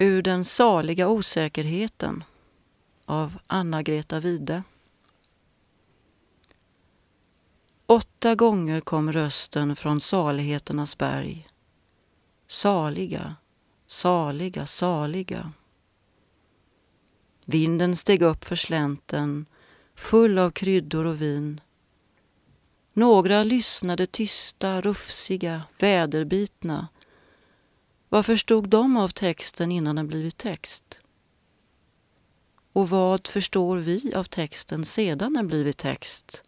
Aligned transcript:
Ur 0.00 0.22
den 0.22 0.44
saliga 0.44 1.08
osäkerheten 1.08 2.24
av 3.04 3.38
Anna-Greta 3.46 4.20
Wide. 4.20 4.62
Åtta 7.86 8.34
gånger 8.34 8.80
kom 8.80 9.12
rösten 9.12 9.76
från 9.76 10.00
saligheternas 10.00 10.98
berg. 10.98 11.48
Saliga, 12.46 13.36
saliga, 13.86 14.66
saliga. 14.66 15.52
Vinden 17.44 17.96
steg 17.96 18.22
upp 18.22 18.44
för 18.44 18.56
slänten, 18.56 19.46
full 19.94 20.38
av 20.38 20.50
kryddor 20.50 21.04
och 21.04 21.22
vin. 21.22 21.60
Några 22.92 23.42
lyssnade 23.42 24.06
tysta, 24.06 24.80
rufsiga, 24.80 25.62
väderbitna. 25.78 26.88
Vad 28.08 28.26
förstod 28.26 28.68
de 28.68 28.96
av 28.96 29.08
texten 29.08 29.72
innan 29.72 29.96
den 29.96 30.06
blivit 30.06 30.36
text? 30.36 31.00
Och 32.72 32.88
vad 32.88 33.26
förstår 33.26 33.78
vi 33.78 34.14
av 34.14 34.24
texten 34.24 34.84
sedan 34.84 35.32
den 35.32 35.46
blivit 35.46 35.78
text? 35.78 36.44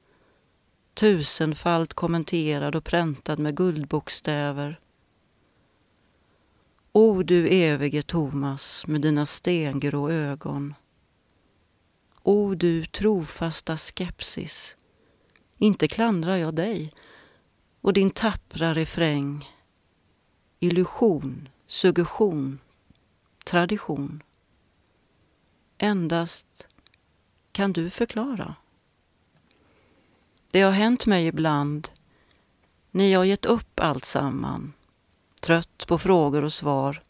Tusenfalt 0.94 1.94
kommenterad 1.94 2.76
och 2.76 2.84
präntad 2.84 3.38
med 3.38 3.56
guldbokstäver. 3.56 4.80
O 6.92 7.22
du 7.22 7.48
evige 7.48 8.02
Thomas 8.02 8.86
med 8.86 9.00
dina 9.00 9.26
stengrå 9.26 10.10
ögon. 10.10 10.74
O 12.22 12.54
du 12.54 12.86
trofasta 12.86 13.76
skepsis, 13.76 14.76
inte 15.58 15.88
klandrar 15.88 16.36
jag 16.36 16.54
dig 16.54 16.92
och 17.80 17.92
din 17.92 18.10
tappra 18.10 18.74
refräng. 18.74 19.48
Illusion, 20.62 21.48
suggestion, 21.66 22.58
tradition. 23.44 24.22
Endast 25.78 26.68
kan 27.52 27.72
du 27.72 27.90
förklara. 27.90 28.54
Det 30.50 30.60
har 30.60 30.70
hänt 30.70 31.06
mig 31.06 31.26
ibland 31.26 31.88
när 32.90 33.04
jag 33.04 33.26
gett 33.26 33.44
upp 33.44 33.80
allt 33.80 34.04
samman, 34.04 34.72
trött 35.40 35.86
på 35.86 35.98
frågor 35.98 36.44
och 36.44 36.52
svar. 36.52 37.02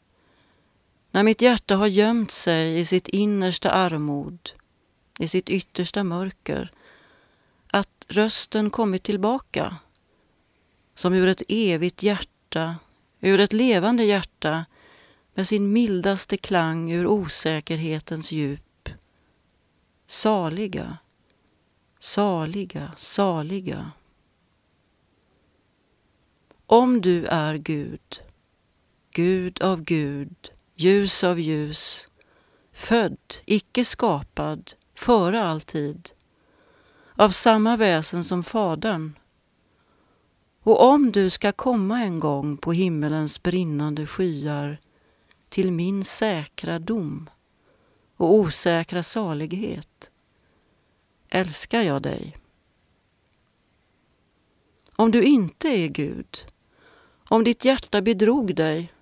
När 1.11 1.23
mitt 1.23 1.43
hjärta 1.43 1.77
har 1.77 1.87
gömt 1.87 2.31
sig 2.31 2.81
i 2.81 2.85
sitt 2.85 3.09
innersta 3.09 3.71
armod, 3.71 4.51
i 5.19 5.29
sitt 5.29 5.49
yttersta 5.49 6.05
mörker, 6.05 6.73
att 7.67 8.07
rösten 8.09 8.71
kommit 8.71 9.03
tillbaka 9.03 9.77
som 10.95 11.15
ur 11.15 11.29
ett 11.29 11.43
evigt 11.49 12.03
hjärta, 12.03 12.77
ur 13.21 13.41
ett 13.41 13.53
levande 13.53 14.05
hjärta 14.05 14.65
med 15.35 15.49
sin 15.49 15.73
mildaste 15.73 16.37
klang 16.37 16.93
ur 16.93 17.07
osäkerhetens 17.07 18.33
djup. 18.33 18.89
Saliga, 20.07 20.99
saliga, 21.99 22.93
saliga. 22.97 23.91
Om 26.67 27.01
du 27.01 27.27
är 27.27 27.55
Gud, 27.55 28.23
Gud 29.11 29.63
av 29.63 29.83
Gud, 29.83 30.53
ljus 30.75 31.25
av 31.25 31.41
ljus, 31.41 32.09
född, 32.73 33.35
icke 33.45 33.85
skapad, 33.85 34.73
före 34.95 35.43
all 35.43 35.61
tid, 35.61 36.11
av 37.15 37.31
samma 37.31 37.77
väsen 37.77 38.25
som 38.25 38.43
Fadern. 38.43 39.13
Och 40.63 40.89
om 40.89 41.13
du 41.13 41.31
ska 41.31 41.53
komma 41.53 42.01
en 42.03 42.19
gång 42.19 42.57
på 42.57 42.73
himmelens 42.73 43.43
brinnande 43.43 44.07
skyar 44.07 44.81
till 45.49 45.73
min 45.73 46.05
säkra 46.05 46.79
dom 46.79 47.31
och 48.17 48.35
osäkra 48.35 49.03
salighet, 49.03 50.11
älskar 51.29 51.83
jag 51.83 52.03
dig. 52.03 52.37
Om 54.97 55.11
du 55.11 55.23
inte 55.23 55.69
är 55.69 55.89
Gud, 55.89 56.39
om 57.29 57.45
ditt 57.45 57.65
hjärta 57.65 58.03
bedrog 58.03 58.55
dig, 58.55 58.93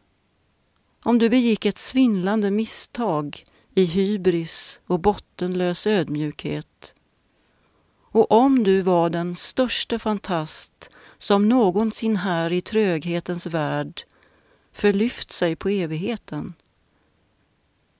om 1.02 1.18
du 1.18 1.28
begick 1.28 1.64
ett 1.64 1.78
svindlande 1.78 2.50
misstag 2.50 3.44
i 3.74 3.84
hybris 3.84 4.80
och 4.86 5.00
bottenlös 5.00 5.86
ödmjukhet, 5.86 6.94
och 8.18 8.32
om 8.32 8.64
du 8.64 8.82
var 8.82 9.10
den 9.10 9.34
störste 9.34 9.98
fantast 9.98 10.90
som 11.18 11.48
någonsin 11.48 12.16
här 12.16 12.52
i 12.52 12.60
tröghetens 12.60 13.46
värld 13.46 14.02
förlyft 14.72 15.32
sig 15.32 15.56
på 15.56 15.68
evigheten, 15.68 16.54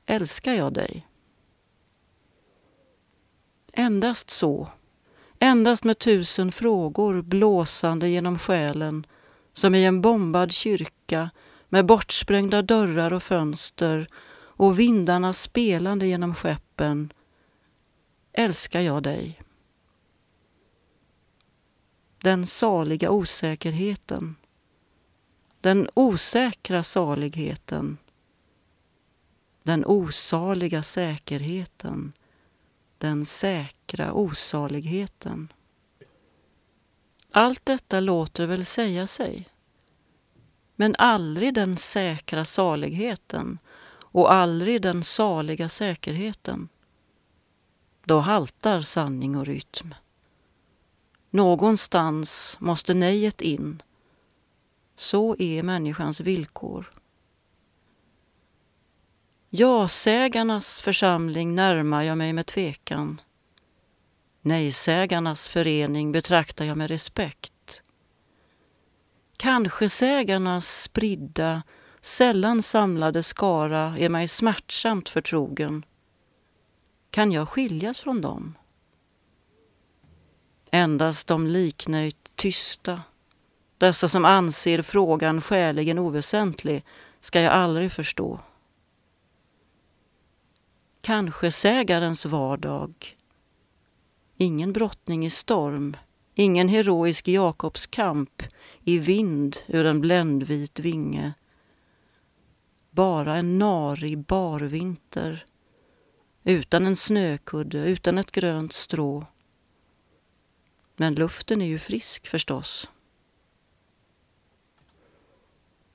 älskar 0.07 0.53
jag 0.53 0.73
dig. 0.73 1.07
Endast 3.73 4.31
så, 4.31 4.69
endast 5.39 5.85
med 5.85 5.99
tusen 5.99 6.53
frågor 6.53 7.23
blåsande 7.23 8.09
genom 8.09 8.39
själen 8.39 9.07
som 9.53 9.75
i 9.75 9.85
en 9.85 10.01
bombad 10.03 10.53
kyrka 10.53 11.31
med 11.69 11.87
bortsprängda 11.87 12.63
dörrar 12.63 13.13
och 13.13 13.23
fönster 13.23 14.07
och 14.35 14.79
vindarna 14.79 15.33
spelande 15.33 16.07
genom 16.07 16.35
skeppen 16.35 17.13
älskar 18.33 18.81
jag 18.81 19.03
dig. 19.03 19.39
Den 22.29 22.47
saliga 22.47 23.11
osäkerheten. 23.11 24.37
Den 25.61 25.89
osäkra 25.95 26.83
saligheten. 26.83 27.99
Den 29.63 29.85
osaliga 29.87 30.83
säkerheten. 30.83 32.13
Den 32.99 33.27
säkra 33.27 34.13
osaligheten. 34.13 35.53
Allt 37.33 37.67
detta 37.67 38.01
låter 38.01 38.47
väl 38.47 38.65
säga 38.65 39.07
sig. 39.07 39.49
Men 40.77 40.95
aldrig 40.99 41.55
den 41.55 41.77
säkra 41.77 42.45
saligheten 42.45 43.59
och 44.01 44.33
aldrig 44.33 44.83
den 44.83 45.05
saliga 45.05 45.69
säkerheten. 45.69 46.69
Då 48.05 48.21
haltar 48.21 48.81
sanning 48.81 49.37
och 49.37 49.47
rytm. 49.47 49.95
Någonstans 51.31 52.57
måste 52.61 52.95
nejet 52.95 53.41
in. 53.41 53.83
Så 54.97 55.37
är 55.39 55.63
människans 55.63 56.21
villkor. 56.21 56.93
Ja-sägarnas 59.51 60.83
församling 60.83 61.55
närmar 61.55 62.03
jag 62.03 62.19
mig 62.19 62.33
med 62.33 62.47
tvekan. 62.47 63.21
Nej-sägarnas 64.41 65.49
förening 65.49 66.13
betraktar 66.13 66.65
jag 66.65 66.77
med 66.77 66.91
respekt. 66.91 67.83
Kanske-sägarnas 69.37 70.83
spridda, 70.83 71.63
sällan 72.01 72.63
samlade 72.63 73.23
skara 73.23 73.99
är 73.99 74.09
mig 74.09 74.29
smärtsamt 74.29 75.09
förtrogen. 75.09 75.85
Kan 77.11 77.33
jag 77.33 77.49
skiljas 77.49 78.01
från 78.01 78.21
dem? 78.21 78.55
Endast 80.71 81.29
de 81.29 81.47
liknöjt 81.47 82.33
tysta, 82.35 83.03
dessa 83.79 84.09
som 84.09 84.25
anser 84.25 84.83
frågan 84.83 85.41
skäligen 85.41 85.99
oväsentlig, 85.99 86.85
ska 87.21 87.41
jag 87.41 87.53
aldrig 87.53 87.93
förstå. 87.93 88.41
Kanske 91.01 91.53
sägarens 91.53 92.27
vardag. 92.27 93.17
Ingen 94.37 94.73
brottning 94.73 95.27
i 95.27 95.31
storm, 95.31 95.97
ingen 96.35 96.69
heroisk 96.69 97.29
Jakobskamp 97.29 98.43
i 98.85 98.99
vind 98.99 99.57
ur 99.67 99.87
en 99.87 100.01
bländvit 100.01 100.79
vinge. 100.79 101.33
Bara 102.91 103.37
en 103.37 103.59
narig 103.59 104.19
barvinter, 104.19 105.45
utan 106.45 106.87
en 106.87 106.97
snökudde, 106.97 107.79
utan 107.79 108.19
ett 108.19 108.33
grönt 108.33 108.73
strå 108.73 109.27
men 110.99 111.15
luften 111.15 111.63
är 111.63 111.67
ju 111.67 111.79
frisk 111.79 112.27
förstås. 112.27 112.89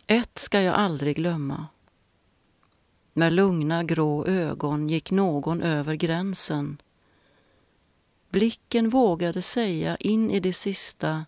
Ett 0.08 0.40
ska 0.40 0.62
jag 0.62 0.76
aldrig 0.76 1.16
glömma. 1.16 1.68
Med 3.14 3.34
lugna 3.34 3.84
grå 3.84 4.26
ögon 4.26 4.90
gick 4.90 5.12
någon 5.12 5.62
över 5.62 5.96
gränsen. 5.96 6.82
Blicken 8.30 8.90
vågade 8.90 9.42
säga 9.42 9.96
in 9.96 10.32
i 10.32 10.40
det 10.40 10.54
sista 10.54 11.26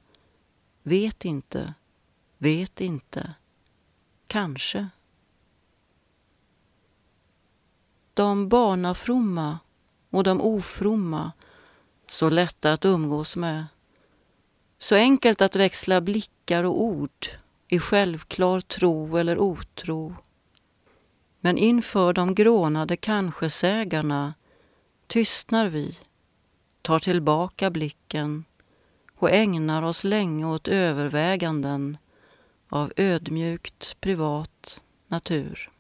Vet 0.84 1.26
inte, 1.26 1.74
vet 2.38 2.82
inte, 2.82 3.34
kanske. 4.28 4.90
De 8.14 8.50
barnafromma 8.50 9.60
och 10.10 10.24
de 10.24 10.42
ofromma 10.42 11.32
så 12.08 12.30
lätta 12.30 12.74
att 12.74 12.86
umgås 12.86 13.36
med. 13.36 13.66
Så 14.78 14.96
enkelt 14.96 15.42
att 15.42 15.56
växla 15.56 16.02
blickar 16.02 16.64
och 16.64 16.82
ord 16.82 17.28
i 17.68 17.80
självklar 17.80 18.60
tro 18.60 19.18
eller 19.18 19.40
otro. 19.40 20.16
Men 21.40 21.58
inför 21.58 22.14
de 22.14 22.36
grånade 22.36 22.98
kanske-sägarna 22.98 24.34
tystnar 25.08 25.68
vi, 25.68 25.98
tar 26.82 27.00
tillbaka 27.00 27.70
blicken 27.70 28.46
och 29.18 29.32
ägnar 29.32 29.84
oss 29.84 30.04
länge 30.04 30.46
åt 30.46 30.68
överväganden 30.68 31.98
av 32.70 32.94
ödmjukt 32.96 33.98
privat 34.02 34.84
natur. 35.08 35.72